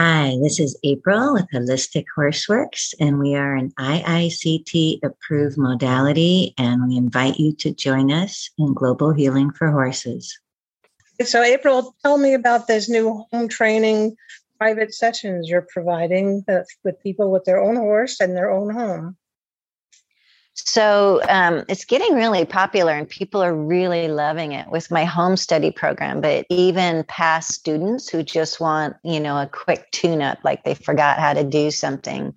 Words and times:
Hi, 0.00 0.36
this 0.40 0.60
is 0.60 0.78
April 0.84 1.32
with 1.34 1.50
Holistic 1.52 2.04
Horseworks, 2.16 2.94
and 3.00 3.18
we 3.18 3.34
are 3.34 3.56
an 3.56 3.72
IICT 3.80 5.00
approved 5.02 5.58
modality, 5.58 6.54
and 6.56 6.86
we 6.86 6.96
invite 6.96 7.40
you 7.40 7.52
to 7.54 7.72
join 7.72 8.12
us 8.12 8.48
in 8.58 8.74
Global 8.74 9.12
Healing 9.12 9.50
for 9.50 9.72
Horses. 9.72 10.38
So, 11.24 11.42
April, 11.42 11.96
tell 12.04 12.16
me 12.16 12.34
about 12.34 12.68
this 12.68 12.88
new 12.88 13.24
home 13.32 13.48
training 13.48 14.14
private 14.56 14.94
sessions 14.94 15.48
you're 15.48 15.66
providing 15.68 16.44
uh, 16.48 16.60
with 16.84 17.02
people 17.02 17.32
with 17.32 17.42
their 17.42 17.60
own 17.60 17.74
horse 17.74 18.20
and 18.20 18.36
their 18.36 18.52
own 18.52 18.72
home. 18.72 19.16
So 20.64 21.20
um, 21.28 21.64
it's 21.68 21.84
getting 21.84 22.14
really 22.14 22.44
popular 22.44 22.92
and 22.92 23.08
people 23.08 23.42
are 23.42 23.54
really 23.54 24.08
loving 24.08 24.52
it 24.52 24.68
with 24.70 24.90
my 24.90 25.04
home 25.04 25.36
study 25.36 25.70
program. 25.70 26.20
But 26.20 26.46
even 26.50 27.04
past 27.04 27.52
students 27.52 28.08
who 28.08 28.22
just 28.22 28.60
want, 28.60 28.96
you 29.04 29.20
know, 29.20 29.36
a 29.40 29.46
quick 29.46 29.90
tune 29.92 30.20
up, 30.20 30.38
like 30.42 30.64
they 30.64 30.74
forgot 30.74 31.18
how 31.18 31.32
to 31.32 31.44
do 31.44 31.70
something. 31.70 32.34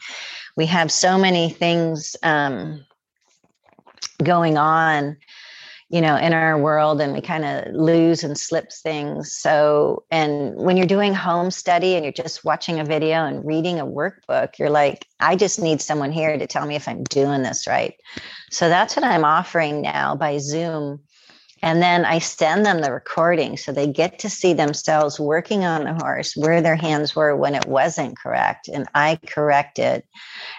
We 0.55 0.65
have 0.67 0.91
so 0.91 1.17
many 1.17 1.49
things 1.49 2.15
um, 2.21 2.85
going 4.23 4.57
on 4.57 5.17
you 5.91 5.99
know 5.99 6.15
in 6.15 6.33
our 6.33 6.57
world 6.57 7.01
and 7.01 7.13
we 7.13 7.21
kind 7.21 7.43
of 7.43 7.73
lose 7.73 8.23
and 8.23 8.37
slips 8.37 8.81
things. 8.81 9.33
So 9.33 10.03
and 10.09 10.55
when 10.55 10.77
you're 10.77 10.85
doing 10.85 11.13
home 11.13 11.51
study 11.51 11.95
and 11.95 12.05
you're 12.05 12.13
just 12.13 12.45
watching 12.45 12.79
a 12.79 12.85
video 12.85 13.25
and 13.25 13.45
reading 13.45 13.79
a 13.79 13.85
workbook 13.85 14.57
you're 14.57 14.69
like 14.69 15.05
i 15.19 15.35
just 15.35 15.59
need 15.59 15.81
someone 15.81 16.11
here 16.11 16.37
to 16.37 16.47
tell 16.47 16.65
me 16.65 16.75
if 16.75 16.87
i'm 16.87 17.03
doing 17.03 17.43
this 17.43 17.67
right. 17.67 17.95
So 18.49 18.69
that's 18.69 18.95
what 18.95 19.05
i'm 19.05 19.25
offering 19.25 19.81
now 19.81 20.15
by 20.15 20.37
zoom 20.37 21.01
and 21.61 21.81
then 21.81 22.05
I 22.05 22.19
send 22.19 22.65
them 22.65 22.81
the 22.81 22.91
recording 22.91 23.55
so 23.55 23.71
they 23.71 23.87
get 23.87 24.19
to 24.19 24.29
see 24.29 24.53
themselves 24.53 25.19
working 25.19 25.63
on 25.63 25.83
the 25.83 25.93
horse, 25.93 26.35
where 26.35 26.61
their 26.61 26.75
hands 26.75 27.15
were 27.15 27.35
when 27.35 27.53
it 27.53 27.67
wasn't 27.67 28.17
correct. 28.17 28.67
And 28.67 28.87
I 28.95 29.19
correct 29.27 29.77
it. 29.77 30.05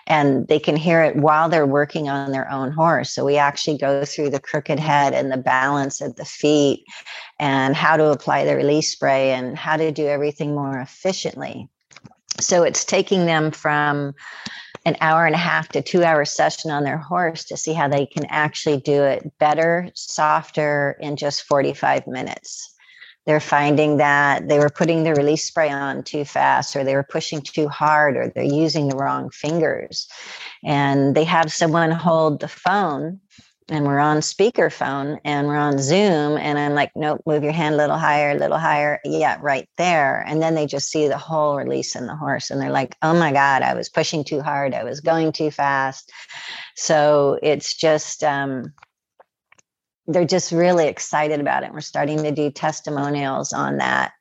And 0.06 0.46
they 0.46 0.60
can 0.60 0.76
hear 0.76 1.02
it 1.02 1.16
while 1.16 1.48
they're 1.48 1.66
working 1.66 2.08
on 2.08 2.30
their 2.30 2.48
own 2.50 2.70
horse. 2.70 3.12
So 3.12 3.24
we 3.24 3.36
actually 3.36 3.78
go 3.78 4.04
through 4.04 4.30
the 4.30 4.40
crooked 4.40 4.78
head 4.78 5.12
and 5.12 5.30
the 5.32 5.36
balance 5.36 6.00
of 6.00 6.14
the 6.16 6.24
feet 6.24 6.84
and 7.40 7.74
how 7.74 7.96
to 7.96 8.10
apply 8.10 8.44
the 8.44 8.54
release 8.54 8.92
spray 8.92 9.32
and 9.32 9.58
how 9.58 9.76
to 9.76 9.90
do 9.90 10.06
everything 10.06 10.54
more 10.54 10.78
efficiently. 10.78 11.68
So 12.38 12.62
it's 12.62 12.84
taking 12.84 13.26
them 13.26 13.50
from 13.50 14.14
an 14.84 14.96
hour 15.00 15.26
and 15.26 15.34
a 15.34 15.38
half 15.38 15.68
to 15.68 15.82
two 15.82 16.04
hour 16.04 16.24
session 16.24 16.70
on 16.70 16.84
their 16.84 16.98
horse 16.98 17.44
to 17.44 17.56
see 17.56 17.72
how 17.72 17.88
they 17.88 18.06
can 18.06 18.26
actually 18.26 18.78
do 18.78 19.02
it 19.02 19.32
better, 19.38 19.88
softer 19.94 20.96
in 21.00 21.16
just 21.16 21.42
45 21.44 22.06
minutes. 22.06 22.74
They're 23.24 23.38
finding 23.40 23.98
that 23.98 24.48
they 24.48 24.58
were 24.58 24.70
putting 24.70 25.04
the 25.04 25.14
release 25.14 25.44
spray 25.44 25.70
on 25.70 26.02
too 26.02 26.24
fast, 26.24 26.74
or 26.74 26.82
they 26.82 26.96
were 26.96 27.04
pushing 27.04 27.40
too 27.40 27.68
hard, 27.68 28.16
or 28.16 28.28
they're 28.28 28.42
using 28.42 28.88
the 28.88 28.96
wrong 28.96 29.30
fingers. 29.30 30.08
And 30.64 31.14
they 31.14 31.24
have 31.24 31.52
someone 31.52 31.92
hold 31.92 32.40
the 32.40 32.48
phone 32.48 33.20
and 33.72 33.86
we're 33.86 33.98
on 33.98 34.18
speakerphone 34.18 35.18
and 35.24 35.46
we're 35.46 35.56
on 35.56 35.78
Zoom. 35.78 36.36
And 36.36 36.58
I'm 36.58 36.74
like, 36.74 36.92
nope, 36.94 37.22
move 37.24 37.42
your 37.42 37.52
hand 37.52 37.74
a 37.74 37.78
little 37.78 37.96
higher, 37.96 38.32
a 38.32 38.38
little 38.38 38.58
higher. 38.58 39.00
Yeah, 39.02 39.38
right 39.40 39.66
there. 39.78 40.22
And 40.26 40.42
then 40.42 40.54
they 40.54 40.66
just 40.66 40.90
see 40.90 41.08
the 41.08 41.16
whole 41.16 41.56
release 41.56 41.96
in 41.96 42.06
the 42.06 42.14
horse 42.14 42.50
and 42.50 42.60
they're 42.60 42.70
like, 42.70 42.94
oh 43.00 43.14
my 43.14 43.32
God, 43.32 43.62
I 43.62 43.72
was 43.74 43.88
pushing 43.88 44.24
too 44.24 44.42
hard. 44.42 44.74
I 44.74 44.84
was 44.84 45.00
going 45.00 45.32
too 45.32 45.50
fast. 45.50 46.12
So 46.76 47.38
it's 47.42 47.74
just, 47.74 48.22
um, 48.22 48.74
they're 50.06 50.26
just 50.26 50.52
really 50.52 50.88
excited 50.88 51.40
about 51.40 51.62
it. 51.62 51.72
We're 51.72 51.80
starting 51.80 52.22
to 52.24 52.30
do 52.30 52.50
testimonials 52.50 53.54
on 53.54 53.78
that 53.78 54.12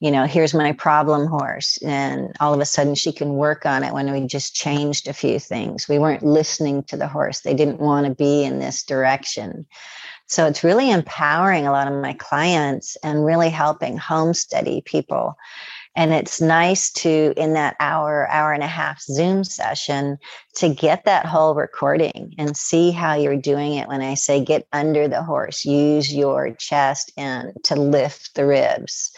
you 0.00 0.10
know, 0.10 0.26
here's 0.26 0.54
my 0.54 0.72
problem 0.72 1.26
horse. 1.26 1.78
And 1.78 2.36
all 2.40 2.52
of 2.52 2.60
a 2.60 2.66
sudden 2.66 2.94
she 2.94 3.12
can 3.12 3.34
work 3.34 3.64
on 3.64 3.82
it 3.82 3.94
when 3.94 4.12
we 4.12 4.26
just 4.26 4.54
changed 4.54 5.08
a 5.08 5.12
few 5.12 5.38
things. 5.38 5.88
We 5.88 5.98
weren't 5.98 6.22
listening 6.22 6.82
to 6.84 6.96
the 6.96 7.08
horse. 7.08 7.40
They 7.40 7.54
didn't 7.54 7.80
want 7.80 8.06
to 8.06 8.14
be 8.14 8.44
in 8.44 8.58
this 8.58 8.82
direction. 8.82 9.66
So 10.26 10.46
it's 10.46 10.64
really 10.64 10.90
empowering 10.90 11.66
a 11.66 11.72
lot 11.72 11.90
of 11.90 12.00
my 12.02 12.12
clients 12.14 12.96
and 13.02 13.24
really 13.24 13.48
helping 13.48 13.96
home 13.96 14.34
study 14.34 14.82
people. 14.84 15.36
And 15.94 16.12
it's 16.12 16.42
nice 16.42 16.90
to, 16.94 17.32
in 17.38 17.54
that 17.54 17.74
hour, 17.80 18.28
hour 18.28 18.52
and 18.52 18.62
a 18.62 18.66
half 18.66 19.00
Zoom 19.00 19.44
session, 19.44 20.18
to 20.56 20.68
get 20.68 21.04
that 21.04 21.24
whole 21.24 21.54
recording 21.54 22.34
and 22.36 22.54
see 22.54 22.90
how 22.90 23.14
you're 23.14 23.36
doing 23.36 23.74
it. 23.74 23.88
When 23.88 24.02
I 24.02 24.12
say 24.12 24.44
get 24.44 24.66
under 24.74 25.08
the 25.08 25.22
horse, 25.22 25.64
use 25.64 26.12
your 26.12 26.50
chest 26.50 27.12
and 27.16 27.52
to 27.64 27.76
lift 27.76 28.34
the 28.34 28.44
ribs 28.44 29.12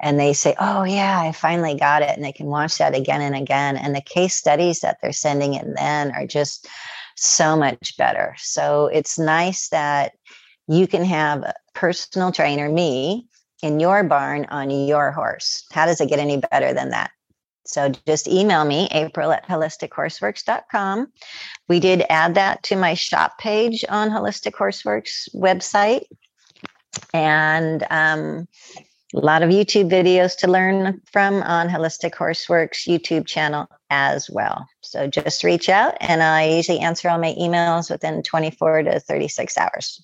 and 0.00 0.18
they 0.18 0.32
say, 0.32 0.54
Oh, 0.58 0.84
yeah, 0.84 1.20
I 1.20 1.32
finally 1.32 1.74
got 1.74 2.02
it. 2.02 2.10
And 2.10 2.24
they 2.24 2.32
can 2.32 2.46
watch 2.46 2.78
that 2.78 2.94
again 2.94 3.20
and 3.20 3.34
again. 3.34 3.76
And 3.76 3.94
the 3.94 4.00
case 4.00 4.34
studies 4.34 4.80
that 4.80 4.98
they're 5.00 5.12
sending 5.12 5.54
in 5.54 5.74
then 5.74 6.12
are 6.12 6.26
just 6.26 6.68
so 7.16 7.56
much 7.56 7.96
better. 7.96 8.34
So 8.38 8.86
it's 8.86 9.18
nice 9.18 9.68
that 9.70 10.12
you 10.68 10.86
can 10.86 11.04
have 11.04 11.42
a 11.42 11.54
personal 11.74 12.30
trainer, 12.30 12.68
me, 12.68 13.26
in 13.62 13.80
your 13.80 14.04
barn 14.04 14.46
on 14.50 14.70
your 14.70 15.10
horse. 15.10 15.64
How 15.72 15.86
does 15.86 16.00
it 16.00 16.08
get 16.08 16.20
any 16.20 16.36
better 16.36 16.72
than 16.72 16.90
that? 16.90 17.10
So 17.68 17.92
just 18.06 18.28
email 18.28 18.64
me, 18.64 18.88
april 18.92 19.30
at 19.30 19.46
holistichorseworks.com. 19.46 21.12
We 21.68 21.80
did 21.80 22.04
add 22.08 22.34
that 22.36 22.62
to 22.64 22.76
my 22.76 22.94
shop 22.94 23.38
page 23.38 23.84
on 23.90 24.08
Holistic 24.08 24.52
Horseworks 24.52 25.28
website. 25.34 26.04
And 27.12 27.86
um, 27.90 28.48
a 29.14 29.20
lot 29.20 29.42
of 29.42 29.50
YouTube 29.50 29.90
videos 29.90 30.36
to 30.38 30.50
learn 30.50 31.00
from 31.10 31.42
on 31.42 31.68
Holistic 31.68 32.12
Horseworks 32.12 32.86
YouTube 32.86 33.26
channel 33.26 33.66
as 33.90 34.28
well. 34.28 34.68
So 34.82 35.06
just 35.06 35.44
reach 35.44 35.68
out 35.68 35.96
and 36.00 36.22
I 36.22 36.48
usually 36.48 36.80
answer 36.80 37.08
all 37.08 37.18
my 37.18 37.34
emails 37.40 37.90
within 37.90 38.22
24 38.22 38.82
to 38.82 39.00
36 39.00 39.56
hours. 39.56 40.02